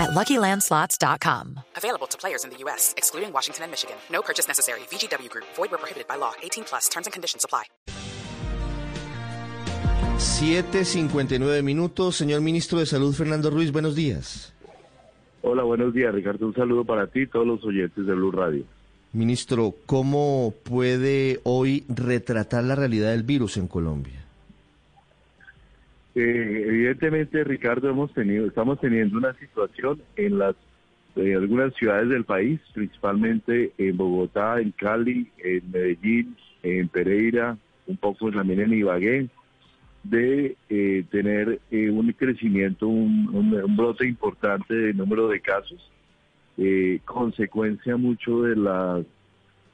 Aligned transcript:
at 0.00 0.10
LuckyLandSlots.com. 0.10 1.60
Available 1.76 2.08
to 2.08 2.16
players 2.16 2.44
in 2.44 2.50
the 2.50 2.56
U.S., 2.64 2.94
excluding 2.96 3.32
Washington 3.32 3.64
and 3.64 3.70
Michigan. 3.70 3.96
No 4.10 4.22
purchase 4.22 4.48
necessary. 4.48 4.80
VGW 4.90 5.28
Group. 5.28 5.44
Void 5.56 5.70
where 5.70 5.78
prohibited 5.78 6.08
by 6.08 6.16
law. 6.16 6.32
18 6.42 6.64
plus. 6.64 6.88
Terms 6.88 7.06
and 7.06 7.12
conditions 7.12 7.44
apply. 7.44 7.64
7.59 10.20 11.62
minutos. 11.62 12.16
Señor 12.16 12.40
Ministro 12.40 12.78
de 12.78 12.86
Salud, 12.86 13.14
Fernando 13.14 13.50
Ruiz, 13.50 13.72
buenos 13.72 13.94
días. 13.94 14.52
Hola, 15.42 15.62
buenos 15.62 15.94
días, 15.94 16.14
Ricardo. 16.14 16.46
Un 16.46 16.54
saludo 16.54 16.84
para 16.84 17.06
ti 17.06 17.20
y 17.20 17.26
todos 17.26 17.46
los 17.46 17.64
oyentes 17.64 18.04
de 18.06 18.14
Blue 18.14 18.30
Radio. 18.30 18.64
Ministro, 19.12 19.74
¿cómo 19.86 20.52
puede 20.62 21.40
hoy 21.44 21.84
retratar 21.88 22.64
la 22.64 22.74
realidad 22.74 23.10
del 23.10 23.22
virus 23.22 23.56
en 23.56 23.66
Colombia? 23.66 24.19
Eh, 26.14 26.64
evidentemente, 26.66 27.44
Ricardo, 27.44 27.88
hemos 27.90 28.12
tenido, 28.12 28.46
estamos 28.46 28.80
teniendo 28.80 29.18
una 29.18 29.34
situación 29.34 30.02
en 30.16 30.38
las 30.38 30.56
algunas 31.16 31.74
ciudades 31.74 32.08
del 32.08 32.24
país, 32.24 32.60
principalmente 32.72 33.72
en 33.78 33.96
Bogotá, 33.96 34.60
en 34.60 34.70
Cali, 34.70 35.28
en 35.38 35.70
Medellín, 35.70 36.36
en 36.62 36.88
Pereira, 36.88 37.56
un 37.86 37.96
poco 37.96 38.30
también 38.30 38.60
en 38.60 38.72
Ibagué, 38.72 39.28
de 40.02 40.56
eh, 40.68 41.04
tener 41.10 41.60
eh, 41.70 41.90
un 41.90 42.12
crecimiento, 42.12 42.88
un, 42.88 43.76
brote 43.76 44.06
importante 44.06 44.74
de 44.74 44.94
número 44.94 45.28
de 45.28 45.40
casos, 45.40 45.90
eh, 46.56 47.00
consecuencia 47.04 47.96
mucho 47.96 48.42
de 48.42 48.56
las 48.56 49.04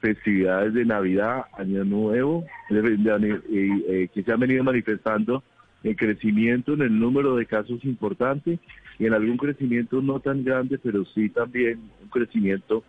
festividades 0.01 0.73
de 0.73 0.85
Navidad, 0.85 1.45
Año 1.57 1.83
Nuevo, 1.85 2.45
que 2.69 4.23
se 4.23 4.31
han 4.31 4.39
venido 4.39 4.63
manifestando 4.63 5.43
en 5.83 5.93
crecimiento 5.95 6.73
en 6.73 6.81
el 6.81 6.99
número 6.99 7.35
de 7.35 7.45
casos 7.45 7.83
importante 7.85 8.59
y 8.99 9.05
en 9.05 9.13
algún 9.13 9.37
crecimiento 9.37 10.01
no 10.01 10.19
tan 10.19 10.43
grande, 10.43 10.77
pero 10.77 11.05
sí 11.05 11.29
también 11.29 11.79
un 12.01 12.09
crecimiento 12.09 12.83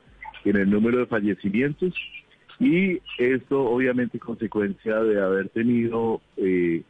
en 0.44 0.56
el 0.56 0.70
número 0.70 0.98
de 0.98 1.06
fallecimientos 1.06 1.94
y 2.58 3.00
esto 3.18 3.60
obviamente 3.62 4.18
consecuencia 4.18 5.00
de 5.00 5.22
haber 5.22 5.48
tenido 5.50 6.20
eh, 6.36 6.82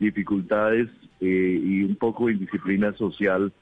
dificultades 0.00 0.88
eh, 1.20 1.60
y 1.62 1.84
un 1.84 1.96
poco 1.96 2.26
de 2.26 2.32
indisciplina 2.32 2.92
social 2.94 3.52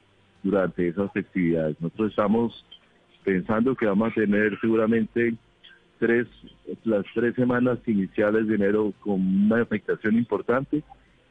durante 0.43 0.87
esas 0.87 1.11
festividades. 1.11 1.79
Nosotros 1.79 2.09
estamos 2.09 2.65
pensando 3.23 3.75
que 3.75 3.85
vamos 3.85 4.11
a 4.11 4.15
tener 4.15 4.59
seguramente 4.59 5.35
tres, 5.99 6.27
las 6.83 7.05
tres 7.13 7.35
semanas 7.35 7.77
iniciales 7.85 8.47
de 8.47 8.55
enero 8.55 8.93
con 9.01 9.21
una 9.21 9.61
afectación 9.61 10.15
importante 10.15 10.81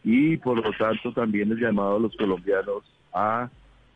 y 0.04 0.36
por 0.38 0.56
lo 0.64 0.70
tanto 0.78 1.12
también 1.12 1.52
es 1.52 1.58
llamado 1.58 1.96
a 1.96 2.00
los 2.00 2.16
colombianos 2.16 2.82
a 3.12 3.50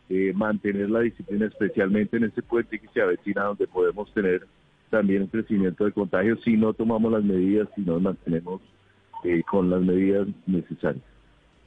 eh, 0.09 0.31
mantener 0.35 0.89
la 0.89 0.99
disciplina, 1.01 1.47
especialmente 1.47 2.17
en 2.17 2.25
este 2.25 2.41
puente 2.43 2.77
que 2.79 2.87
se 2.93 3.01
avecina, 3.01 3.43
donde 3.45 3.65
podemos 3.67 4.11
tener 4.13 4.45
también 4.91 5.23
un 5.23 5.27
crecimiento 5.29 5.83
de 5.85 5.91
contagios 5.91 6.39
si 6.43 6.55
no 6.57 6.73
tomamos 6.73 7.11
las 7.11 7.23
medidas, 7.23 7.67
si 7.75 7.81
no 7.81 7.93
nos 7.93 8.01
mantenemos 8.03 8.61
eh, 9.23 9.41
con 9.49 9.69
las 9.71 9.81
medidas 9.81 10.27
necesarias. 10.45 11.03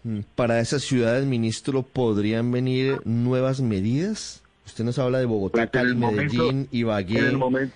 Mm, 0.05 0.21
Para 0.37 0.61
esas 0.61 0.83
ciudades, 0.83 1.27
ministro, 1.27 1.83
¿podrían 1.83 2.53
venir 2.53 2.99
nuevas 3.05 3.61
medidas? 3.61 4.45
Usted 4.65 4.85
nos 4.85 4.99
habla 5.01 5.19
de 5.19 5.27
Bogotá, 5.27 5.59
Pues, 5.59 5.71
Cali, 5.71 5.91
el 5.91 5.97
momento- 5.97 6.35
Medellín, 6.37 6.69
Ibagué, 6.71 7.19
En 7.19 7.25
el 7.25 7.37
momento 7.39 7.75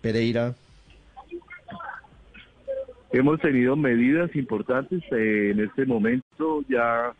Pereira. 0.00 0.54
Hemos 3.14 3.40
tenido 3.40 3.76
medidas 3.76 4.34
importantes 4.34 5.00
eh, 5.12 5.50
en 5.52 5.60
este 5.60 5.86
momento 5.86 6.64
ya 6.68 7.12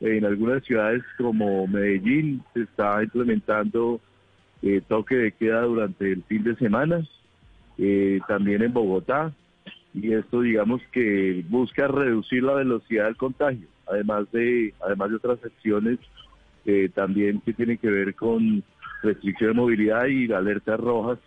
en 0.00 0.26
algunas 0.26 0.62
ciudades 0.62 1.02
como 1.16 1.66
Medellín 1.66 2.42
se 2.52 2.62
está 2.62 3.02
implementando 3.02 3.98
eh, 4.60 4.82
toque 4.86 5.16
de 5.16 5.32
queda 5.32 5.62
durante 5.62 6.12
el 6.12 6.22
fin 6.24 6.44
de 6.44 6.54
semana, 6.56 7.00
eh, 7.78 8.20
también 8.28 8.62
en 8.62 8.74
Bogotá, 8.74 9.32
y 9.94 10.12
esto 10.12 10.42
digamos 10.42 10.82
que 10.92 11.44
busca 11.48 11.88
reducir 11.88 12.42
la 12.42 12.54
velocidad 12.54 13.06
del 13.06 13.16
contagio, 13.16 13.66
además 13.86 14.30
de, 14.32 14.74
además 14.84 15.10
de 15.10 15.16
otras 15.16 15.44
acciones 15.44 15.98
también 16.94 17.40
que 17.40 17.54
tienen 17.54 17.78
que 17.78 17.88
ver 17.88 18.14
con 18.14 18.62
restricción 19.02 19.52
de 19.52 19.56
movilidad 19.56 20.04
y 20.04 20.30
alertas 20.30 20.78
rojas 20.78 21.18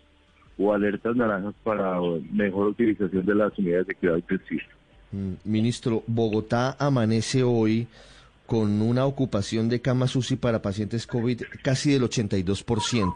o 0.58 0.72
alertas 0.72 1.16
naranjas 1.16 1.54
para 1.62 1.98
mejor 2.32 2.68
utilización 2.68 3.24
de 3.24 3.34
las 3.34 3.56
unidades 3.58 3.86
de 3.86 3.94
cuidado 3.94 4.18
intensivo. 4.18 4.62
Mm, 5.12 5.32
Ministro, 5.44 6.02
Bogotá 6.06 6.76
amanece 6.78 7.42
hoy 7.42 7.86
con 8.46 8.82
una 8.82 9.06
ocupación 9.06 9.68
de 9.68 9.80
camas 9.80 10.14
UCI 10.16 10.36
para 10.36 10.62
pacientes 10.62 11.06
COVID 11.06 11.42
casi 11.62 11.92
del 11.92 12.02
82%. 12.02 13.14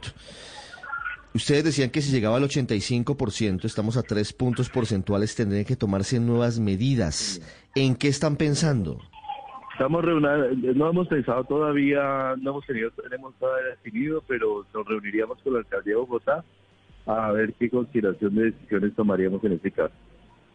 Ustedes 1.34 1.64
decían 1.64 1.90
que 1.90 2.00
si 2.00 2.10
llegaba 2.10 2.38
al 2.38 2.44
85%, 2.44 3.66
estamos 3.66 3.98
a 3.98 4.02
tres 4.02 4.32
puntos 4.32 4.70
porcentuales, 4.70 5.34
tendrían 5.34 5.66
que 5.66 5.76
tomarse 5.76 6.18
nuevas 6.18 6.58
medidas. 6.58 7.42
¿En 7.74 7.94
qué 7.94 8.08
están 8.08 8.36
pensando? 8.36 8.98
Estamos 9.72 10.02
reuniendo, 10.02 10.74
no 10.74 10.88
hemos 10.88 11.08
pensado 11.08 11.44
todavía, 11.44 12.34
no 12.40 12.52
hemos 12.52 12.66
tenido, 12.66 12.90
tenemos 12.92 13.34
todavía 13.34 13.72
definido, 13.72 14.22
pero 14.26 14.64
nos 14.72 14.86
reuniríamos 14.86 15.36
con 15.42 15.52
la 15.52 15.58
alcaldía 15.58 15.92
de 15.92 16.00
Bogotá 16.00 16.42
a 17.06 17.30
ver 17.32 17.52
qué 17.54 17.70
consideración 17.70 18.34
de 18.34 18.44
decisiones 18.50 18.94
tomaríamos 18.94 19.42
en 19.44 19.52
este 19.52 19.70
caso. 19.70 19.94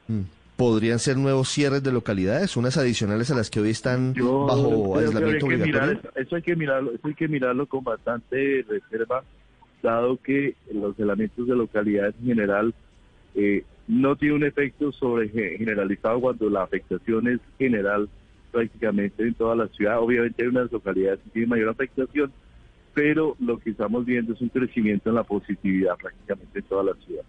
Mm, 0.07 0.21
¿Podrían 0.57 0.99
ser 0.99 1.17
nuevos 1.17 1.49
cierres 1.49 1.81
de 1.81 1.91
localidades, 1.91 2.55
unas 2.57 2.77
adicionales 2.77 3.31
a 3.31 3.35
las 3.35 3.49
que 3.49 3.59
hoy 3.61 3.69
están 3.71 4.13
Yo 4.13 4.45
bajo 4.45 4.97
aislamiento 4.99 5.47
hay 5.49 5.57
mirar, 5.57 6.11
eso 6.15 6.35
hay 6.35 6.41
que 6.41 6.55
mirarlo, 6.55 6.91
eso 6.93 7.07
hay 7.07 7.13
que 7.15 7.27
mirarlo 7.27 7.65
con 7.65 7.83
bastante 7.83 8.63
reserva, 8.69 9.23
dado 9.81 10.17
que 10.21 10.55
los 10.71 10.99
elementos 10.99 11.47
de 11.47 11.55
localidad 11.55 12.13
en 12.19 12.25
general 12.27 12.73
eh, 13.33 13.63
no 13.87 14.15
tiene 14.15 14.35
un 14.35 14.43
efecto 14.43 14.91
sobre 14.91 15.29
ge- 15.29 15.57
generalizado 15.57 16.19
cuando 16.21 16.49
la 16.49 16.63
afectación 16.63 17.27
es 17.27 17.39
general 17.57 18.07
prácticamente 18.51 19.23
en 19.23 19.33
toda 19.33 19.55
la 19.55 19.67
ciudad. 19.69 19.99
Obviamente 19.99 20.43
hay 20.43 20.49
unas 20.49 20.71
localidades 20.71 21.19
que 21.23 21.29
tienen 21.31 21.49
mayor 21.49 21.69
afectación, 21.69 22.31
pero 22.93 23.35
lo 23.39 23.59
que 23.59 23.71
estamos 23.71 24.05
viendo 24.05 24.33
es 24.33 24.41
un 24.41 24.49
crecimiento 24.49 25.09
en 25.09 25.15
la 25.15 25.23
positividad 25.23 25.95
prácticamente 25.97 26.59
en 26.59 26.65
toda 26.65 26.83
la 26.83 26.93
ciudad. 27.05 27.23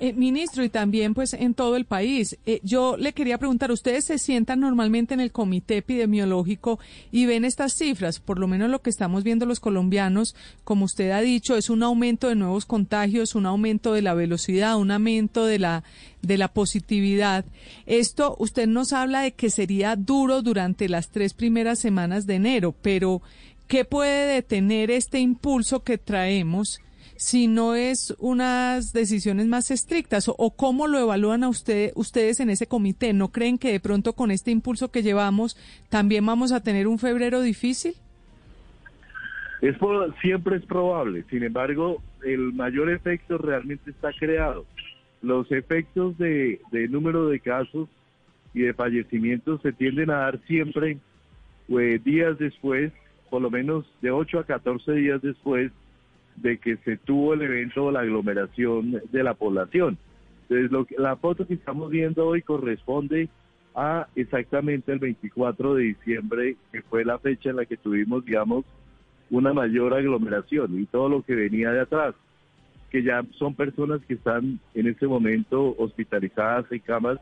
Eh, 0.00 0.12
ministro, 0.12 0.64
y 0.64 0.68
también 0.68 1.14
pues 1.14 1.34
en 1.34 1.54
todo 1.54 1.76
el 1.76 1.84
país. 1.84 2.36
Eh, 2.46 2.58
yo 2.64 2.96
le 2.96 3.12
quería 3.12 3.38
preguntar, 3.38 3.70
¿ustedes 3.70 4.04
se 4.04 4.18
sientan 4.18 4.58
normalmente 4.58 5.14
en 5.14 5.20
el 5.20 5.30
comité 5.30 5.76
epidemiológico 5.76 6.80
y 7.12 7.26
ven 7.26 7.44
estas 7.44 7.74
cifras? 7.74 8.18
Por 8.18 8.40
lo 8.40 8.48
menos 8.48 8.70
lo 8.70 8.82
que 8.82 8.90
estamos 8.90 9.22
viendo 9.22 9.46
los 9.46 9.60
colombianos, 9.60 10.34
como 10.64 10.84
usted 10.86 11.12
ha 11.12 11.20
dicho, 11.20 11.56
es 11.56 11.70
un 11.70 11.84
aumento 11.84 12.28
de 12.28 12.34
nuevos 12.34 12.66
contagios, 12.66 13.36
un 13.36 13.46
aumento 13.46 13.92
de 13.92 14.02
la 14.02 14.14
velocidad, 14.14 14.76
un 14.78 14.90
aumento 14.90 15.46
de 15.46 15.60
la, 15.60 15.84
de 16.22 16.38
la 16.38 16.48
positividad. 16.48 17.44
Esto, 17.86 18.34
usted 18.40 18.66
nos 18.66 18.92
habla 18.92 19.20
de 19.20 19.32
que 19.32 19.48
sería 19.48 19.94
duro 19.94 20.42
durante 20.42 20.88
las 20.88 21.10
tres 21.10 21.34
primeras 21.34 21.78
semanas 21.78 22.26
de 22.26 22.34
enero, 22.34 22.74
pero 22.82 23.22
¿qué 23.66 23.84
puede 23.84 24.34
detener 24.34 24.90
este 24.90 25.18
impulso 25.18 25.82
que 25.82 25.98
traemos? 25.98 26.80
si 27.16 27.46
no 27.46 27.74
es 27.74 28.14
unas 28.18 28.92
decisiones 28.92 29.46
más 29.46 29.70
estrictas 29.70 30.28
o, 30.28 30.50
cómo 30.56 30.86
lo 30.86 30.98
evalúan 30.98 31.44
a 31.44 31.48
usted, 31.48 31.92
ustedes 31.94 32.40
en 32.40 32.50
ese 32.50 32.66
comité? 32.66 33.12
¿No 33.12 33.28
creen 33.28 33.58
que 33.58 33.72
de 33.72 33.80
pronto 33.80 34.14
con 34.14 34.30
este 34.30 34.50
impulso 34.50 34.90
que 34.90 35.02
llevamos 35.02 35.56
también 35.88 36.26
vamos 36.26 36.52
a 36.52 36.62
tener 36.62 36.86
un 36.86 36.98
febrero 36.98 37.40
difícil? 37.40 37.94
Es 39.60 39.78
por- 39.78 40.14
siempre 40.20 40.56
es 40.56 40.66
probable, 40.66 41.24
sin 41.30 41.42
embargo, 41.44 42.02
el 42.24 42.52
mayor 42.52 42.90
efecto 42.90 43.38
realmente 43.38 43.90
está 43.90 44.10
creado. 44.12 44.66
Los 45.22 45.50
efectos 45.52 46.18
de, 46.18 46.60
número 46.90 47.28
de 47.28 47.40
casos 47.40 47.88
y 48.52 48.60
de 48.62 48.74
fallecimientos 48.74 49.62
se 49.62 49.72
tienden 49.72 50.10
a 50.10 50.16
dar 50.16 50.40
siempre 50.46 50.98
eh, 51.68 52.00
días 52.04 52.38
después, 52.38 52.92
por 53.30 53.42
lo 53.42 53.50
menos 53.50 53.84
de 54.00 54.10
8 54.10 54.40
a 54.40 54.44
14 54.44 54.92
días 54.92 55.22
después 55.22 55.72
de 56.36 56.58
que 56.58 56.76
se 56.78 56.96
tuvo 56.96 57.34
el 57.34 57.42
evento 57.42 57.84
o 57.84 57.90
la 57.90 58.00
aglomeración 58.00 59.00
de 59.10 59.22
la 59.22 59.34
población. 59.34 59.98
Entonces, 60.42 60.70
lo 60.70 60.84
que- 60.84 60.96
la 60.98 61.16
foto 61.16 61.46
que 61.46 61.54
estamos 61.54 61.90
viendo 61.90 62.26
hoy 62.26 62.42
corresponde 62.42 63.28
a 63.74 64.06
exactamente 64.14 64.92
el 64.92 64.98
24 64.98 65.74
de 65.74 65.84
diciembre, 65.84 66.56
que 66.70 66.82
fue 66.82 67.04
la 67.04 67.18
fecha 67.18 67.50
en 67.50 67.56
la 67.56 67.64
que 67.64 67.76
tuvimos, 67.76 68.24
digamos, 68.24 68.64
una 69.30 69.52
mayor 69.52 69.94
aglomeración 69.94 70.80
y 70.80 70.86
todo 70.86 71.08
lo 71.08 71.22
que 71.22 71.34
venía 71.34 71.72
de 71.72 71.80
atrás, 71.80 72.14
que 72.90 73.02
ya 73.02 73.24
son 73.32 73.54
personas 73.54 74.00
que 74.06 74.14
están 74.14 74.60
en 74.74 74.86
este 74.86 75.06
momento 75.06 75.74
hospitalizadas 75.78 76.70
en 76.70 76.78
camas 76.80 77.18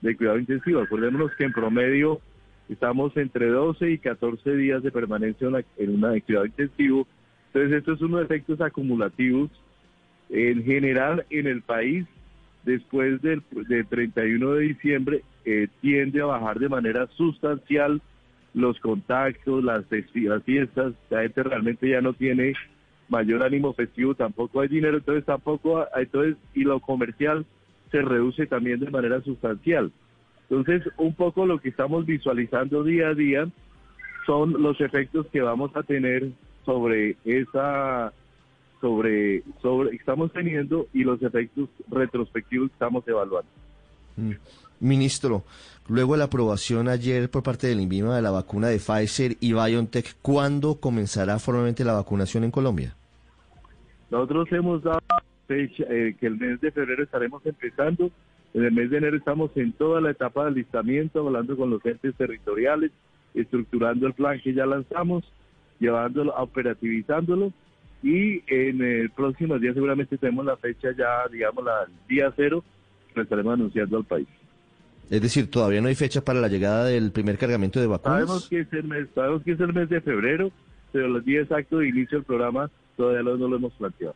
de 0.00 0.16
cuidado 0.16 0.38
intensivo. 0.38 0.80
Acordémonos 0.80 1.30
que 1.36 1.44
en 1.44 1.52
promedio 1.52 2.20
estamos 2.72 3.16
entre 3.16 3.48
12 3.48 3.90
y 3.90 3.98
14 3.98 4.56
días 4.56 4.82
de 4.82 4.90
permanencia 4.90 5.48
en 5.76 5.94
una, 5.94 6.20
cuidado 6.20 6.46
intensivo. 6.46 7.06
Entonces, 7.48 7.78
estos 7.78 7.98
son 7.98 8.14
unos 8.14 8.24
efectos 8.24 8.60
acumulativos 8.60 9.50
en 10.30 10.64
general 10.64 11.26
en 11.30 11.46
el 11.46 11.62
país 11.62 12.06
después 12.64 13.20
del, 13.22 13.42
31 13.88 14.52
de 14.52 14.60
diciembre 14.60 15.22
eh, 15.44 15.68
tiende 15.80 16.22
a 16.22 16.26
bajar 16.26 16.58
de 16.58 16.68
manera 16.68 17.06
sustancial 17.16 18.00
los 18.54 18.78
contactos, 18.80 19.64
las, 19.64 19.84
las 19.90 20.42
fiestas, 20.44 20.94
la 21.10 21.22
gente 21.22 21.42
realmente 21.42 21.88
ya 21.88 22.00
no 22.00 22.12
tiene 22.12 22.54
mayor 23.08 23.42
ánimo 23.42 23.72
festivo, 23.72 24.14
tampoco 24.14 24.60
hay 24.60 24.68
dinero, 24.68 24.98
entonces 24.98 25.24
tampoco, 25.24 25.86
entonces, 25.96 26.36
y 26.54 26.62
lo 26.62 26.80
comercial 26.80 27.44
se 27.90 28.02
reduce 28.02 28.46
también 28.46 28.80
de 28.80 28.90
manera 28.90 29.20
sustancial. 29.22 29.92
Entonces, 30.52 30.92
un 30.98 31.14
poco 31.14 31.46
lo 31.46 31.58
que 31.58 31.70
estamos 31.70 32.04
visualizando 32.04 32.84
día 32.84 33.08
a 33.08 33.14
día 33.14 33.48
son 34.26 34.62
los 34.62 34.78
efectos 34.82 35.26
que 35.32 35.40
vamos 35.40 35.74
a 35.74 35.82
tener 35.82 36.28
sobre 36.66 37.16
esa 37.24 38.12
sobre 38.78 39.42
sobre 39.62 39.96
estamos 39.96 40.30
teniendo 40.30 40.88
y 40.92 41.04
los 41.04 41.22
efectos 41.22 41.70
retrospectivos 41.90 42.68
que 42.68 42.74
estamos 42.74 43.08
evaluando. 43.08 43.48
Mm. 44.16 44.32
Ministro, 44.80 45.44
luego 45.88 46.12
de 46.12 46.18
la 46.18 46.24
aprobación 46.24 46.86
ayer 46.86 47.30
por 47.30 47.42
parte 47.42 47.68
del 47.68 47.80
INVIMA 47.80 48.16
de 48.16 48.22
la 48.22 48.30
vacuna 48.30 48.68
de 48.68 48.78
Pfizer 48.78 49.38
y 49.40 49.54
BioNTech, 49.54 50.16
¿cuándo 50.20 50.80
comenzará 50.80 51.38
formalmente 51.38 51.82
la 51.82 51.94
vacunación 51.94 52.44
en 52.44 52.50
Colombia? 52.50 52.94
Nosotros 54.10 54.52
hemos 54.52 54.82
dado 54.82 55.00
fecha 55.46 55.84
eh, 55.88 56.14
que 56.20 56.26
el 56.26 56.36
mes 56.36 56.60
de 56.60 56.70
febrero 56.70 57.04
estaremos 57.04 57.40
empezando. 57.46 58.10
En 58.54 58.64
el 58.64 58.72
mes 58.72 58.90
de 58.90 58.98
enero 58.98 59.16
estamos 59.16 59.50
en 59.56 59.72
toda 59.72 60.00
la 60.00 60.10
etapa 60.10 60.42
de 60.42 60.48
alistamiento, 60.48 61.26
hablando 61.26 61.56
con 61.56 61.70
los 61.70 61.84
entes 61.86 62.14
territoriales, 62.16 62.90
estructurando 63.34 64.06
el 64.06 64.12
plan 64.12 64.40
que 64.40 64.52
ya 64.52 64.66
lanzamos, 64.66 65.24
llevándolo, 65.78 66.34
operativizándolo 66.36 67.52
y 68.02 68.42
en 68.52 68.82
el 68.82 69.10
próximo 69.10 69.58
día 69.58 69.72
seguramente 69.72 70.18
tenemos 70.18 70.44
la 70.44 70.56
fecha 70.56 70.88
ya, 70.96 71.28
digamos, 71.30 71.64
la 71.64 71.86
día 72.08 72.32
cero, 72.36 72.64
que 73.14 73.20
estaremos 73.20 73.54
anunciando 73.54 73.96
al 73.98 74.04
país. 74.04 74.26
Es 75.08 75.22
decir, 75.22 75.50
todavía 75.50 75.80
no 75.80 75.88
hay 75.88 75.94
fecha 75.94 76.24
para 76.24 76.40
la 76.40 76.48
llegada 76.48 76.86
del 76.86 77.12
primer 77.12 77.38
cargamento 77.38 77.80
de 77.80 77.86
vacunas. 77.86 78.20
Sabemos 78.20 78.48
que 78.48 78.60
es 78.60 78.72
el 78.72 78.84
mes, 78.84 79.08
sabemos 79.14 79.42
que 79.42 79.52
es 79.52 79.60
el 79.60 79.72
mes 79.72 79.88
de 79.88 80.00
febrero, 80.00 80.50
pero 80.90 81.08
los 81.08 81.24
días 81.24 81.44
exactos 81.44 81.80
de 81.80 81.88
inicio 81.88 82.18
del 82.18 82.24
programa 82.24 82.70
todavía 82.96 83.22
no 83.22 83.48
lo 83.48 83.56
hemos 83.56 83.72
planteado. 83.74 84.14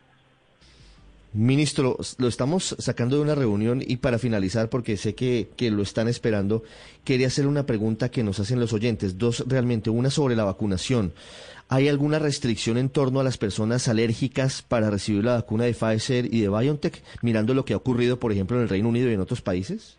Ministro, 1.37 1.99
lo 2.19 2.29
estamos 2.29 2.75
sacando 2.79 3.17
de 3.17 3.23
una 3.23 3.35
reunión 3.35 3.83
y 3.87 3.99
para 3.99 4.19
finalizar, 4.19 4.71
porque 4.71 4.97
sé 4.97 5.15
que, 5.15 5.49
que, 5.55 5.71
lo 5.71 5.83
están 5.83 6.09
esperando, 6.09 6.63
quería 7.05 7.27
hacer 7.27 7.47
una 7.47 7.67
pregunta 7.67 8.11
que 8.11 8.23
nos 8.23 8.41
hacen 8.41 8.59
los 8.59 8.73
oyentes, 8.73 9.19
dos 9.19 9.45
realmente, 9.47 9.91
una 9.91 10.09
sobre 10.09 10.35
la 10.35 10.45
vacunación. 10.45 11.13
¿Hay 11.69 11.89
alguna 11.89 12.19
restricción 12.19 12.79
en 12.79 12.89
torno 12.89 13.21
a 13.21 13.25
las 13.25 13.37
personas 13.37 13.87
alérgicas 13.87 14.63
para 14.63 14.89
recibir 14.89 15.25
la 15.25 15.35
vacuna 15.35 15.65
de 15.65 15.75
Pfizer 15.75 16.25
y 16.25 16.41
de 16.41 16.49
BioNTech, 16.49 17.03
mirando 17.21 17.53
lo 17.53 17.67
que 17.67 17.75
ha 17.75 17.77
ocurrido, 17.77 18.19
por 18.19 18.33
ejemplo, 18.33 18.57
en 18.57 18.63
el 18.63 18.69
Reino 18.71 18.89
Unido 18.89 19.11
y 19.11 19.15
en 19.15 19.21
otros 19.21 19.43
países? 19.43 19.99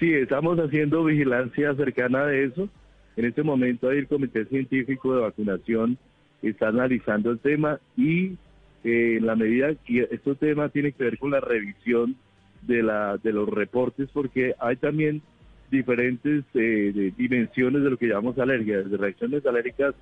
Sí, 0.00 0.14
estamos 0.14 0.58
haciendo 0.58 1.04
vigilancia 1.04 1.74
cercana 1.74 2.24
de 2.24 2.44
eso. 2.44 2.70
En 3.16 3.26
este 3.26 3.42
momento 3.42 3.90
el 3.90 4.08
Comité 4.08 4.46
Científico 4.46 5.14
de 5.14 5.20
Vacunación 5.20 5.98
está 6.40 6.68
analizando 6.68 7.30
el 7.30 7.38
tema 7.38 7.80
y 7.98 8.38
eh, 8.84 9.16
en 9.18 9.26
la 9.26 9.36
medida 9.36 9.74
que 9.74 10.08
este 10.10 10.34
tema 10.34 10.68
tiene 10.68 10.92
que 10.92 11.04
ver 11.04 11.18
con 11.18 11.30
la 11.30 11.40
revisión 11.40 12.16
de, 12.62 12.82
la, 12.82 13.18
de 13.18 13.32
los 13.32 13.48
reportes, 13.48 14.08
porque 14.12 14.54
hay 14.58 14.76
también 14.76 15.22
diferentes 15.70 16.44
eh, 16.54 17.12
dimensiones 17.16 17.82
de 17.82 17.90
lo 17.90 17.96
que 17.96 18.06
llamamos 18.06 18.38
alergias, 18.38 18.90
de 18.90 18.96
reacciones 18.96 19.44
alérgicas 19.46 19.94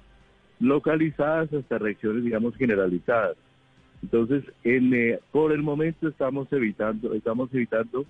localizadas 0.58 1.52
hasta 1.52 1.78
reacciones, 1.78 2.24
digamos, 2.24 2.56
generalizadas. 2.56 3.36
Entonces, 4.02 4.44
en, 4.64 4.94
eh, 4.94 5.18
por 5.32 5.52
el 5.52 5.62
momento 5.62 6.08
estamos 6.08 6.52
evitando, 6.52 7.14
estamos 7.14 7.52
evitando 7.52 8.06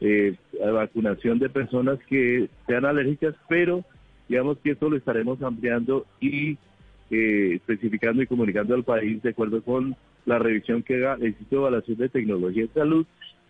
eh, 0.00 0.36
la 0.58 0.72
vacunación 0.72 1.38
de 1.38 1.48
personas 1.48 1.98
que 2.08 2.48
sean 2.66 2.84
alérgicas, 2.84 3.34
pero 3.48 3.84
digamos 4.28 4.58
que 4.58 4.72
eso 4.72 4.88
lo 4.88 4.96
estaremos 4.96 5.42
ampliando 5.42 6.06
y 6.20 6.58
eh, 7.10 7.54
especificando 7.54 8.22
y 8.22 8.26
comunicando 8.26 8.74
al 8.74 8.84
país 8.84 9.22
de 9.22 9.30
acuerdo 9.30 9.62
con 9.62 9.96
la 10.24 10.38
revisión 10.38 10.82
que 10.82 10.96
haga 10.96 11.14
el 11.14 11.28
Instituto 11.28 11.56
de 11.56 11.62
Evaluación 11.62 11.98
de 11.98 12.08
Tecnología 12.08 12.62
de 12.62 12.72
Salud 12.72 13.06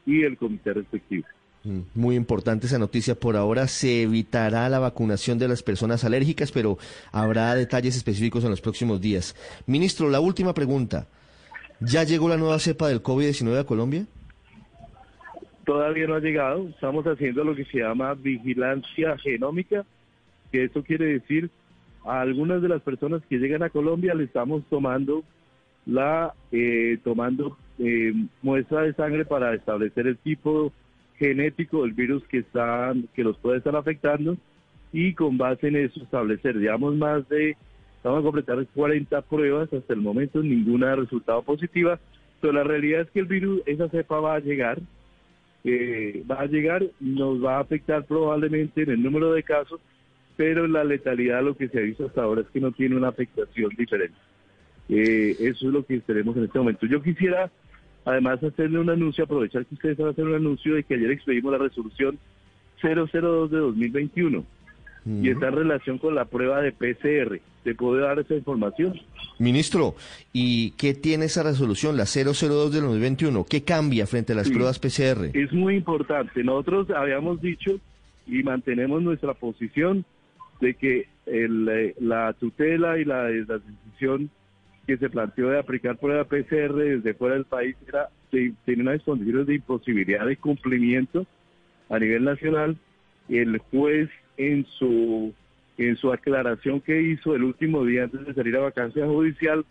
y 0.06 0.22
el 0.22 0.36
comité 0.36 0.72
respectivo. 0.72 1.26
Mm, 1.64 1.80
muy 1.94 2.16
importante 2.16 2.66
esa 2.66 2.78
noticia. 2.78 3.14
Por 3.14 3.36
ahora 3.36 3.68
se 3.68 4.02
evitará 4.02 4.68
la 4.68 4.78
vacunación 4.78 5.38
de 5.38 5.48
las 5.48 5.62
personas 5.62 6.04
alérgicas, 6.04 6.50
pero 6.50 6.78
habrá 7.12 7.54
detalles 7.54 7.96
específicos 7.96 8.44
en 8.44 8.50
los 8.50 8.60
próximos 8.60 9.00
días. 9.00 9.36
Ministro, 9.66 10.08
la 10.08 10.20
última 10.20 10.54
pregunta. 10.54 11.06
¿Ya 11.80 12.04
llegó 12.04 12.28
la 12.28 12.36
nueva 12.36 12.58
cepa 12.58 12.88
del 12.88 13.02
COVID-19 13.02 13.58
a 13.58 13.64
Colombia? 13.64 14.06
Todavía 15.64 16.06
no 16.06 16.14
ha 16.14 16.20
llegado. 16.20 16.68
Estamos 16.68 17.04
haciendo 17.06 17.44
lo 17.44 17.54
que 17.54 17.64
se 17.64 17.78
llama 17.78 18.14
vigilancia 18.14 19.16
genómica, 19.18 19.84
que 20.50 20.64
eso 20.64 20.82
quiere 20.82 21.06
decir 21.06 21.50
a 22.04 22.20
algunas 22.20 22.62
de 22.62 22.68
las 22.68 22.82
personas 22.82 23.22
que 23.28 23.38
llegan 23.38 23.62
a 23.62 23.70
Colombia 23.70 24.14
le 24.14 24.24
estamos 24.24 24.64
tomando 24.68 25.22
la 25.86 26.34
eh, 26.50 26.98
tomando 27.02 27.56
eh, 27.78 28.12
muestra 28.42 28.82
de 28.82 28.94
sangre 28.94 29.24
para 29.24 29.54
establecer 29.54 30.06
el 30.06 30.16
tipo 30.18 30.72
genético 31.16 31.82
del 31.82 31.92
virus 31.92 32.22
que 32.24 32.38
están 32.38 33.08
que 33.14 33.24
los 33.24 33.36
puede 33.38 33.58
estar 33.58 33.74
afectando 33.76 34.36
y 34.92 35.14
con 35.14 35.38
base 35.38 35.68
en 35.68 35.76
eso 35.76 36.02
establecer, 36.02 36.58
digamos, 36.58 36.94
más 36.96 37.26
de, 37.28 37.56
vamos 38.04 38.20
a 38.20 38.22
completar 38.24 38.66
40 38.74 39.22
pruebas 39.22 39.72
hasta 39.72 39.94
el 39.94 40.00
momento, 40.00 40.42
ninguna 40.42 40.94
resultado 40.94 41.42
positiva, 41.42 41.98
pero 42.40 42.52
la 42.52 42.62
realidad 42.62 43.02
es 43.02 43.10
que 43.10 43.20
el 43.20 43.26
virus, 43.26 43.62
esa 43.64 43.88
cepa 43.88 44.20
va 44.20 44.34
a 44.34 44.40
llegar, 44.40 44.80
eh, 45.64 46.22
va 46.30 46.40
a 46.40 46.46
llegar, 46.46 46.84
nos 47.00 47.42
va 47.42 47.56
a 47.56 47.60
afectar 47.60 48.04
probablemente 48.04 48.82
en 48.82 48.90
el 48.90 49.02
número 49.02 49.32
de 49.32 49.42
casos, 49.42 49.80
pero 50.36 50.66
la 50.66 50.84
letalidad 50.84 51.42
lo 51.42 51.56
que 51.56 51.68
se 51.68 51.78
ha 51.78 51.82
visto 51.82 52.06
hasta 52.06 52.22
ahora 52.22 52.42
es 52.42 52.48
que 52.48 52.60
no 52.60 52.72
tiene 52.72 52.96
una 52.96 53.08
afectación 53.08 53.70
diferente. 53.78 54.16
Eh, 54.88 55.36
eso 55.38 55.66
es 55.68 55.72
lo 55.72 55.84
que 55.84 56.00
tenemos 56.00 56.36
en 56.36 56.44
este 56.44 56.58
momento. 56.58 56.86
Yo 56.86 57.02
quisiera 57.02 57.50
Además, 58.04 58.42
hacerle 58.42 58.80
un 58.80 58.90
anuncio, 58.90 59.24
aprovechar 59.24 59.64
que 59.66 59.74
ustedes 59.74 59.96
van 59.96 60.08
a 60.08 60.10
hacer 60.10 60.24
un 60.24 60.34
anuncio 60.34 60.74
de 60.74 60.82
que 60.82 60.94
ayer 60.94 61.10
expedimos 61.10 61.52
la 61.52 61.58
resolución 61.58 62.18
002 62.82 63.50
de 63.50 63.58
2021 63.58 64.44
y 65.04 65.30
está 65.30 65.48
en 65.48 65.54
relación 65.54 65.98
con 65.98 66.14
la 66.14 66.24
prueba 66.24 66.60
de 66.60 66.72
PCR. 66.72 67.40
¿Te 67.64 67.74
puedo 67.74 68.00
dar 68.00 68.18
esa 68.18 68.34
información? 68.34 69.00
Ministro, 69.38 69.94
¿y 70.32 70.72
qué 70.72 70.94
tiene 70.94 71.26
esa 71.26 71.44
resolución, 71.44 71.96
la 71.96 72.06
002 72.06 72.72
de 72.72 72.80
2021? 72.80 73.44
¿Qué 73.48 73.62
cambia 73.62 74.06
frente 74.06 74.32
a 74.32 74.36
las 74.36 74.50
pruebas 74.50 74.80
PCR? 74.80 75.30
Es 75.32 75.52
muy 75.52 75.76
importante. 75.76 76.42
Nosotros 76.42 76.90
habíamos 76.90 77.40
dicho 77.40 77.78
y 78.26 78.42
mantenemos 78.42 79.02
nuestra 79.02 79.34
posición 79.34 80.04
de 80.60 80.74
que 80.74 81.06
el, 81.26 81.68
eh, 81.68 81.94
la 82.00 82.32
tutela 82.34 82.98
y 82.98 83.04
la, 83.04 83.28
la 83.28 83.58
decisión 83.58 84.30
que 84.86 84.96
se 84.96 85.10
planteó 85.10 85.50
de 85.50 85.58
aplicar 85.58 85.96
prueba 85.96 86.24
PCR 86.24 86.74
desde 86.74 87.14
fuera 87.14 87.34
del 87.34 87.44
país 87.44 87.76
era 87.86 88.08
tiene 88.30 88.82
unas 88.82 89.02
condiciones 89.02 89.46
de 89.46 89.56
imposibilidad 89.56 90.26
de 90.26 90.36
cumplimiento 90.36 91.26
a 91.90 91.98
nivel 91.98 92.24
nacional. 92.24 92.76
El 93.28 93.58
juez 93.58 94.08
en 94.36 94.66
su 94.78 95.34
en 95.78 95.96
su 95.96 96.12
aclaración 96.12 96.80
que 96.80 97.02
hizo 97.02 97.34
el 97.34 97.44
último 97.44 97.84
día 97.84 98.04
antes 98.04 98.26
de 98.26 98.34
salir 98.34 98.56
a 98.56 98.60
vacancia 98.60 99.06
judicial 99.06 99.64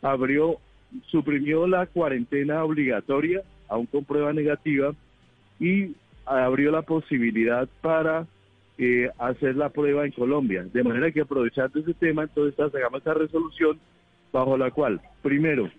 abrió 0.00 0.58
suprimió 1.06 1.66
la 1.66 1.86
cuarentena 1.86 2.64
obligatoria 2.64 3.42
aún 3.68 3.86
con 3.86 4.04
prueba 4.04 4.32
negativa 4.32 4.94
y 5.58 5.94
abrió 6.26 6.70
la 6.70 6.82
posibilidad 6.82 7.68
para 7.80 8.26
eh, 8.78 9.10
hacer 9.18 9.56
la 9.56 9.70
prueba 9.70 10.04
en 10.04 10.12
Colombia. 10.12 10.64
De 10.72 10.82
manera 10.82 11.10
que 11.10 11.20
aprovechando 11.20 11.78
ese 11.78 11.94
tema, 11.94 12.24
entonces 12.24 12.58
hagamos 12.74 13.00
esa 13.00 13.14
resolución 13.14 13.78
bajo 14.32 14.56
la 14.56 14.70
cual, 14.70 15.00
primero, 15.22 15.70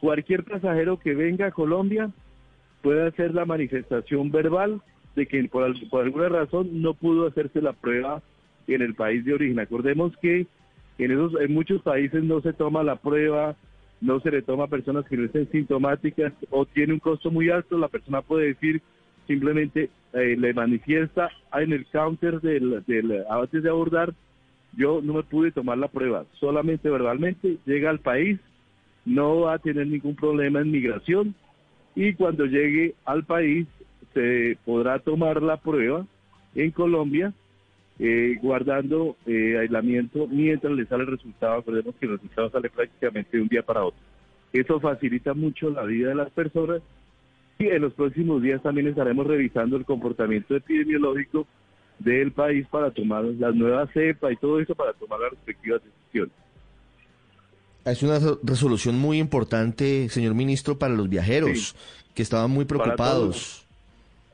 cualquier 0.00 0.44
pasajero 0.44 0.98
que 0.98 1.14
venga 1.14 1.46
a 1.46 1.52
Colombia 1.52 2.10
puede 2.82 3.08
hacer 3.08 3.34
la 3.34 3.44
manifestación 3.44 4.30
verbal 4.30 4.80
de 5.16 5.26
que 5.26 5.42
por, 5.48 5.64
alguna 5.64 6.28
razón 6.28 6.80
no 6.80 6.94
pudo 6.94 7.26
hacerse 7.26 7.60
la 7.60 7.72
prueba 7.72 8.22
en 8.68 8.82
el 8.82 8.94
país 8.94 9.24
de 9.24 9.34
origen. 9.34 9.58
Acordemos 9.58 10.16
que 10.18 10.46
en, 10.98 11.10
esos, 11.10 11.40
en 11.40 11.52
muchos 11.52 11.82
países 11.82 12.22
no 12.22 12.40
se 12.40 12.52
toma 12.52 12.82
la 12.82 12.96
prueba, 12.96 13.56
no 14.00 14.20
se 14.20 14.30
le 14.30 14.42
toma 14.42 14.64
a 14.64 14.68
personas 14.68 15.06
que 15.06 15.16
no 15.16 15.24
estén 15.24 15.50
sintomáticas 15.50 16.32
o 16.50 16.66
tiene 16.66 16.92
un 16.92 17.00
costo 17.00 17.30
muy 17.30 17.50
alto, 17.50 17.78
la 17.78 17.88
persona 17.88 18.22
puede 18.22 18.48
decir 18.48 18.82
simplemente 19.26 19.90
eh, 20.12 20.36
le 20.38 20.54
manifiesta 20.54 21.30
en 21.52 21.72
el 21.72 21.86
counter 21.86 22.40
del, 22.40 22.82
del 22.86 23.24
antes 23.28 23.62
de 23.62 23.68
abordar 23.68 24.14
yo 24.76 25.00
no 25.02 25.14
me 25.14 25.22
pude 25.22 25.50
tomar 25.50 25.78
la 25.78 25.88
prueba, 25.88 26.24
solamente 26.38 26.90
verbalmente, 26.90 27.58
llega 27.66 27.90
al 27.90 28.00
país, 28.00 28.38
no 29.04 29.40
va 29.40 29.54
a 29.54 29.58
tener 29.58 29.86
ningún 29.86 30.14
problema 30.14 30.60
en 30.60 30.70
migración 30.70 31.34
y 31.94 32.12
cuando 32.14 32.44
llegue 32.44 32.94
al 33.04 33.24
país 33.24 33.66
se 34.14 34.58
podrá 34.64 34.98
tomar 34.98 35.42
la 35.42 35.56
prueba 35.56 36.06
en 36.54 36.70
Colombia 36.70 37.32
eh, 37.98 38.38
guardando 38.40 39.16
eh, 39.26 39.58
aislamiento 39.58 40.28
mientras 40.28 40.72
le 40.72 40.86
sale 40.86 41.02
el 41.02 41.10
resultado. 41.10 41.56
Recordemos 41.56 41.96
que 41.96 42.06
el 42.06 42.12
resultado 42.12 42.50
sale 42.50 42.70
prácticamente 42.70 43.36
de 43.36 43.42
un 43.42 43.48
día 43.48 43.62
para 43.62 43.84
otro. 43.84 44.00
Eso 44.52 44.78
facilita 44.78 45.34
mucho 45.34 45.70
la 45.70 45.82
vida 45.82 46.10
de 46.10 46.14
las 46.14 46.30
personas 46.30 46.80
y 47.58 47.66
en 47.66 47.82
los 47.82 47.92
próximos 47.94 48.40
días 48.40 48.62
también 48.62 48.86
estaremos 48.86 49.26
revisando 49.26 49.76
el 49.76 49.84
comportamiento 49.84 50.54
epidemiológico 50.54 51.46
del 51.98 52.32
país 52.32 52.66
para 52.68 52.90
tomar 52.90 53.24
las 53.24 53.54
nuevas 53.54 53.90
cepas 53.92 54.32
y 54.32 54.36
todo 54.36 54.60
eso 54.60 54.74
para 54.74 54.92
tomar 54.92 55.20
las 55.20 55.30
respectivas 55.30 55.82
decisiones. 55.82 56.34
Es 57.84 58.02
una 58.02 58.18
resolución 58.42 58.98
muy 58.98 59.18
importante, 59.18 60.08
señor 60.10 60.34
ministro, 60.34 60.78
para 60.78 60.94
los 60.94 61.08
viajeros 61.08 61.74
que 62.14 62.22
estaban 62.22 62.50
muy 62.50 62.64
preocupados. 62.64 63.66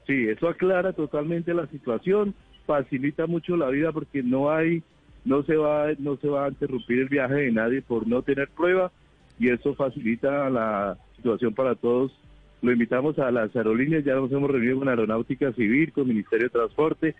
Sí, 0.06 0.28
eso 0.28 0.48
aclara 0.48 0.92
totalmente 0.92 1.54
la 1.54 1.66
situación, 1.68 2.34
facilita 2.66 3.26
mucho 3.26 3.56
la 3.56 3.68
vida 3.68 3.92
porque 3.92 4.22
no 4.22 4.50
hay, 4.50 4.82
no 5.24 5.42
se 5.44 5.56
va, 5.56 5.86
no 5.98 6.16
se 6.16 6.28
va 6.28 6.46
a 6.46 6.48
interrumpir 6.48 6.98
el 7.00 7.08
viaje 7.08 7.34
de 7.34 7.52
nadie 7.52 7.80
por 7.80 8.06
no 8.06 8.22
tener 8.22 8.48
prueba 8.48 8.90
y 9.38 9.50
eso 9.50 9.74
facilita 9.74 10.50
la 10.50 10.98
situación 11.16 11.54
para 11.54 11.74
todos. 11.74 12.12
Lo 12.60 12.72
invitamos 12.72 13.18
a 13.18 13.30
las 13.30 13.54
aerolíneas, 13.54 14.04
ya 14.04 14.14
nos 14.14 14.32
hemos 14.32 14.50
reunido 14.50 14.78
con 14.78 14.88
Aeronáutica 14.88 15.52
Civil, 15.52 15.92
con 15.92 16.08
Ministerio 16.08 16.46
de 16.46 16.50
Transporte, 16.50 17.14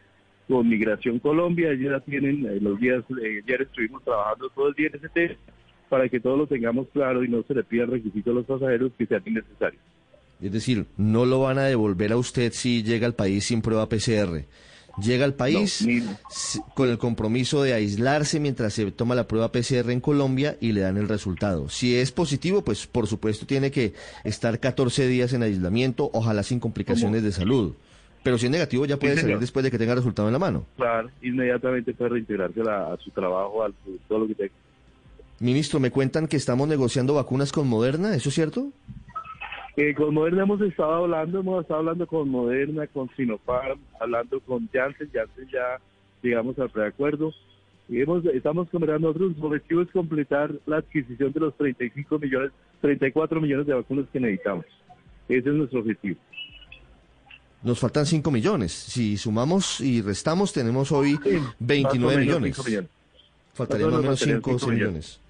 con 0.49 0.69
Migración 0.69 1.19
Colombia, 1.19 1.71
ya 1.75 2.01
tienen 2.01 2.47
eh, 2.47 2.59
los 2.61 2.79
días, 2.79 3.03
eh, 3.23 3.43
ayer 3.45 3.63
estuvimos 3.63 4.03
trabajando 4.03 4.49
todo 4.51 4.69
el 4.69 4.75
día 4.75 4.89
en 4.89 4.97
ese 4.97 5.09
tema 5.09 5.35
para 5.89 6.09
que 6.09 6.21
todos 6.21 6.39
lo 6.39 6.47
tengamos 6.47 6.89
claro 6.93 7.25
y 7.25 7.29
no 7.29 7.43
se 7.45 7.55
le 7.55 7.63
pida 7.63 7.87
requisito 7.87 8.31
a 8.31 8.35
los 8.35 8.47
pasajeros 8.47 8.93
que 8.99 9.07
sean 9.07 9.23
innecesarios. 9.25 9.83
Es 10.41 10.53
decir, 10.53 10.87
no 10.97 11.25
lo 11.25 11.41
van 11.41 11.59
a 11.59 11.65
devolver 11.65 12.13
a 12.13 12.17
usted 12.17 12.53
si 12.53 12.83
llega 12.83 13.07
al 13.07 13.15
país 13.15 13.45
sin 13.45 13.63
prueba 13.63 13.89
PCR. 13.89 14.45
Llega 15.03 15.25
al 15.25 15.35
país 15.35 15.87
con 16.75 16.89
el 16.89 16.99
compromiso 16.99 17.63
de 17.63 17.73
aislarse 17.73 18.39
mientras 18.39 18.75
se 18.75 18.91
toma 18.93 19.17
la 19.17 19.27
prueba 19.27 19.51
PCR 19.51 19.91
en 19.91 20.01
Colombia 20.01 20.57
y 20.61 20.73
le 20.73 20.83
dan 20.83 20.97
el 20.97 21.09
resultado. 21.09 21.69
Si 21.69 21.97
es 21.97 22.13
positivo, 22.13 22.63
pues 22.63 22.87
por 22.87 23.09
supuesto 23.09 23.45
tiene 23.45 23.73
que 23.73 23.95
estar 24.23 24.61
14 24.61 25.09
días 25.09 25.33
en 25.33 25.43
aislamiento, 25.43 26.11
ojalá 26.13 26.45
sin 26.45 26.61
complicaciones 26.61 27.25
de 27.25 27.33
salud. 27.33 27.75
Pero 28.25 28.39
si 28.39 28.47
es 28.47 28.53
negativo 28.53 28.87
ya 28.87 28.97
puede 28.97 29.17
salir 29.17 29.39
después 29.39 29.63
de 29.63 29.71
que 29.71 29.79
tenga 29.79 29.95
resultado 29.95 30.27
en 30.27 30.33
la 30.33 30.39
mano. 30.39 30.65
Claro, 30.77 31.11
inmediatamente 31.21 31.93
puede 31.93 32.11
reintegrarse 32.11 32.63
a, 32.63 32.97
su 32.97 33.11
trabajo, 33.11 33.63
a 33.63 33.71
todo 34.09 34.21
lo 34.21 34.27
que 34.27 34.35
tenga. 34.35 34.55
Ministro, 35.41 35.79
me 35.79 35.91
cuentan 35.91 36.27
que 36.27 36.39
estamos 36.39 36.67
negociando 36.67 37.15
vacunas 37.15 37.53
con 37.53 37.69
Moderna, 37.69 38.15
¿eso 38.17 38.31
es 38.31 38.35
cierto? 38.35 38.73
Eh, 39.77 39.95
con 39.95 40.15
Moderna 40.15 40.45
hemos 40.45 40.61
estado 40.63 40.95
hablando, 40.95 41.41
hemos 41.41 41.63
estado 41.63 41.81
hablando 41.81 42.07
con 42.07 42.29
Moderna, 42.31 42.87
con 42.87 43.11
Sinopharm, 43.15 43.79
hablando 44.01 44.41
con 44.41 44.69
Janssen, 44.73 45.11
Janssen 45.13 45.49
ya 45.53 45.79
llegamos 46.23 46.59
al 46.59 46.71
preacuerdo. 46.71 47.31
Y 47.91 48.01
hemos, 48.01 48.25
estamos 48.25 48.71
conversando 48.71 49.11
otros, 49.11 49.33
objetivo 49.39 49.83
es 49.83 49.91
completar 49.91 50.51
la 50.65 50.79
adquisición 50.79 51.31
de 51.33 51.41
los 51.41 51.55
35 51.59 52.19
millones, 52.19 52.53
34 52.81 53.39
millones 53.39 53.67
de 53.67 53.75
vacunas 53.75 54.07
que 54.11 54.21
necesitamos. 54.21 54.65
Ese 55.29 55.51
es 55.51 55.55
nuestro 55.55 55.81
objetivo. 55.81 56.17
Nos 57.65 57.81
faltan 57.81 58.07
5 58.07 58.31
millones. 58.31 58.73
Si 58.73 59.17
sumamos 59.17 59.81
y 59.81 60.03
restamos, 60.03 60.53
tenemos 60.53 60.93
hoy 60.93 61.19
29 61.59 62.19
millones. 62.19 62.63
Faltarían 63.55 63.91
más 63.91 63.99
o 63.99 64.03
menos 64.03 64.21
5 64.21 64.51
o 64.51 64.59
6 64.59 64.73
millones. 64.73 65.21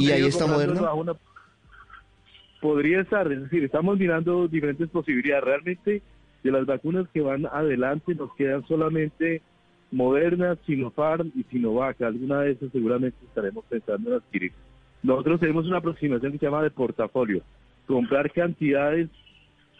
y 0.00 0.10
ahí 0.10 0.26
está 0.26 0.46
Moderna 0.46 0.90
podría 2.66 3.00
estar, 3.00 3.30
es 3.30 3.42
decir, 3.42 3.62
estamos 3.62 3.98
mirando 3.98 4.48
diferentes 4.48 4.88
posibilidades. 4.88 5.44
Realmente 5.44 6.02
de 6.42 6.50
las 6.50 6.66
vacunas 6.66 7.06
que 7.12 7.20
van 7.20 7.46
adelante 7.46 8.14
nos 8.14 8.34
quedan 8.34 8.66
solamente 8.66 9.42
Moderna, 9.92 10.56
Sinopharm 10.66 11.30
y 11.36 11.44
Sinovac. 11.44 12.00
Alguna 12.02 12.40
de 12.40 12.52
esas 12.52 12.72
seguramente 12.72 13.16
estaremos 13.24 13.64
pensando 13.66 14.10
en 14.10 14.16
adquirir. 14.16 14.52
Nosotros 15.02 15.40
tenemos 15.40 15.66
una 15.66 15.78
aproximación 15.78 16.32
que 16.32 16.38
se 16.38 16.46
llama 16.46 16.62
de 16.62 16.70
portafolio, 16.70 17.42
comprar 17.86 18.32
cantidades, 18.32 19.08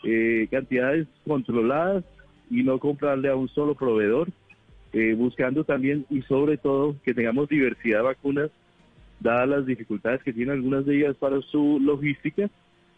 eh, 0.09 0.47
cantidades 0.53 1.09
controladas 1.27 2.05
y 2.49 2.63
no 2.63 2.79
comprarle 2.79 3.29
a 3.29 3.35
un 3.35 3.49
solo 3.49 3.75
proveedor, 3.75 4.29
eh, 4.93 5.15
buscando 5.15 5.65
también 5.65 6.07
y 6.09 6.23
sobre 6.23 6.59
todo 6.59 6.95
que 7.05 7.13
tengamos 7.13 7.49
diversidad 7.49 7.99
de 7.99 8.05
vacunas, 8.05 8.51
dadas 9.19 9.49
las 9.49 9.67
dificultades 9.67 10.23
que 10.23 10.33
tienen 10.33 10.55
algunas 10.55 10.87
de 10.87 10.97
ellas 10.97 11.17
para 11.17 11.41
su 11.43 11.81
logística 11.81 12.49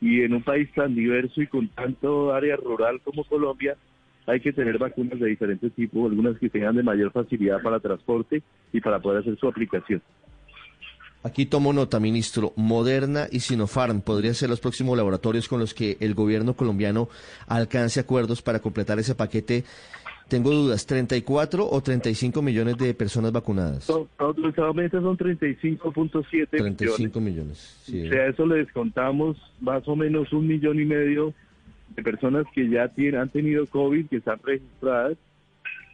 y 0.02 0.20
en 0.20 0.34
un 0.34 0.42
país 0.42 0.70
tan 0.74 0.94
diverso 0.94 1.40
y 1.40 1.46
con 1.46 1.68
tanto 1.68 2.34
área 2.34 2.56
rural 2.56 3.00
como 3.02 3.24
Colombia, 3.24 3.78
hay 4.26 4.40
que 4.40 4.52
tener 4.52 4.76
vacunas 4.76 5.18
de 5.18 5.28
diferentes 5.28 5.72
tipos, 5.72 6.10
algunas 6.10 6.38
que 6.38 6.50
tengan 6.50 6.76
de 6.76 6.82
mayor 6.82 7.10
facilidad 7.10 7.62
para 7.62 7.80
transporte 7.80 8.42
y 8.70 8.82
para 8.82 9.00
poder 9.00 9.22
hacer 9.22 9.38
su 9.38 9.48
aplicación. 9.48 10.02
Aquí 11.28 11.44
tomo 11.44 11.74
nota, 11.74 12.00
ministro. 12.00 12.54
Moderna 12.56 13.28
y 13.30 13.40
Sinopharm 13.40 14.00
podrían 14.00 14.34
ser 14.34 14.48
los 14.48 14.60
próximos 14.60 14.96
laboratorios 14.96 15.46
con 15.46 15.60
los 15.60 15.74
que 15.74 15.98
el 16.00 16.14
gobierno 16.14 16.54
colombiano 16.54 17.10
alcance 17.46 18.00
acuerdos 18.00 18.40
para 18.40 18.60
completar 18.60 18.98
ese 18.98 19.14
paquete 19.14 19.64
tengo 20.28 20.50
dudas, 20.50 20.86
¿34 20.86 21.66
o 21.70 21.80
35 21.80 22.42
millones 22.42 22.76
de 22.76 22.92
personas 22.92 23.32
vacunadas? 23.32 23.90
Autorizados 24.18 24.76
son 24.90 25.16
35.7 25.16 26.48
35 26.50 27.20
millones. 27.20 27.80
sí. 27.84 28.06
O 28.06 28.10
sea, 28.10 28.26
eso 28.26 28.46
le 28.46 28.56
descontamos 28.56 29.38
más 29.60 29.88
o 29.88 29.96
menos 29.96 30.30
un 30.34 30.46
millón 30.46 30.80
y 30.80 30.84
medio 30.84 31.32
de 31.96 32.02
personas 32.02 32.44
que 32.54 32.68
ya 32.68 32.88
tienen, 32.88 33.20
han 33.20 33.30
tenido 33.30 33.66
COVID, 33.66 34.06
que 34.08 34.16
están 34.16 34.38
registradas 34.42 35.16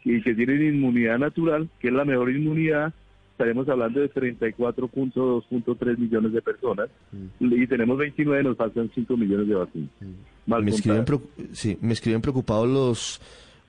y 0.03 0.21
que 0.21 0.33
tienen 0.33 0.63
inmunidad 0.63 1.17
natural, 1.17 1.69
que 1.79 1.87
es 1.87 1.93
la 1.93 2.03
mejor 2.05 2.29
inmunidad. 2.29 2.93
Estaremos 3.35 3.67
hablando 3.67 3.99
de 3.99 4.09
34.2.3 4.09 5.97
millones 5.97 6.31
de 6.31 6.41
personas 6.41 6.89
mm. 7.11 7.51
y 7.51 7.67
tenemos 7.67 7.97
29, 7.97 8.43
nos 8.43 8.55
faltan 8.55 8.89
5 8.95 9.17
millones 9.17 9.49
de 9.49 9.55
vacunas. 9.55 9.89
Mm. 9.99 10.63
Me 10.63 10.71
escriben, 10.71 11.05
sí, 11.51 11.77
me 11.81 11.91
escriben 11.91 12.21
preocupados 12.21 12.69
los 12.69 13.21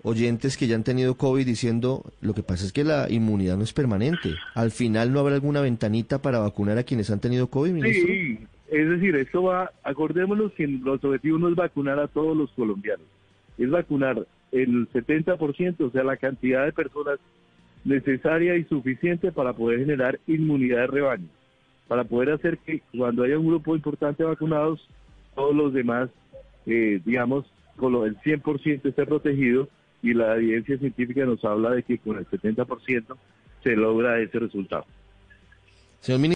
oyentes 0.04 0.56
que 0.56 0.68
ya 0.68 0.76
han 0.76 0.84
tenido 0.84 1.16
COVID 1.16 1.44
diciendo, 1.44 2.04
lo 2.20 2.32
que 2.32 2.44
pasa 2.44 2.64
es 2.64 2.72
que 2.72 2.84
la 2.84 3.10
inmunidad 3.10 3.56
no 3.56 3.64
es 3.64 3.72
permanente. 3.72 4.36
Al 4.54 4.70
final 4.70 5.12
no 5.12 5.18
habrá 5.18 5.34
alguna 5.34 5.60
ventanita 5.60 6.22
para 6.22 6.38
vacunar 6.38 6.78
a 6.78 6.84
quienes 6.84 7.10
han 7.10 7.18
tenido 7.18 7.48
COVID, 7.48 7.72
ministro. 7.72 8.06
Sí, 8.06 8.38
es 8.70 8.88
decir, 8.88 9.16
esto 9.16 9.42
va, 9.42 9.72
acordémonos 9.82 10.52
que 10.52 10.68
los 10.68 11.02
objetivos 11.02 11.40
no 11.40 11.48
es 11.48 11.56
vacunar 11.56 11.98
a 11.98 12.06
todos 12.06 12.36
los 12.36 12.52
colombianos, 12.52 13.06
es 13.58 13.68
vacunar 13.68 14.24
el 14.52 14.88
70%, 14.90 15.80
o 15.80 15.90
sea, 15.90 16.04
la 16.04 16.16
cantidad 16.16 16.64
de 16.64 16.72
personas 16.72 17.18
necesaria 17.86 18.56
y 18.56 18.64
suficiente 18.64 19.30
para 19.30 19.52
poder 19.52 19.80
generar 19.80 20.18
inmunidad 20.26 20.80
de 20.80 20.86
rebaño, 20.88 21.28
para 21.86 22.04
poder 22.04 22.30
hacer 22.30 22.58
que 22.58 22.82
cuando 22.96 23.22
haya 23.22 23.38
un 23.38 23.46
grupo 23.46 23.76
importante 23.76 24.24
vacunados, 24.24 24.86
todos 25.34 25.54
los 25.54 25.72
demás, 25.72 26.10
eh, 26.66 27.00
digamos, 27.04 27.46
con 27.76 27.94
el 28.04 28.16
100% 28.18 28.88
esté 28.88 29.06
protegido 29.06 29.68
y 30.02 30.14
la 30.14 30.36
evidencia 30.36 30.78
científica 30.78 31.24
nos 31.24 31.44
habla 31.44 31.70
de 31.70 31.84
que 31.84 31.98
con 31.98 32.18
el 32.18 32.26
70% 32.26 33.16
se 33.62 33.76
logra 33.76 34.20
ese 34.20 34.38
resultado. 34.40 34.84